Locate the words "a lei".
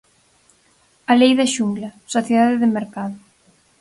1.11-1.33